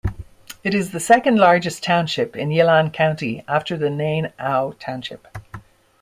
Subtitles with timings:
[0.63, 5.27] It is the second largest township in Yilan County after Nan-ao Township.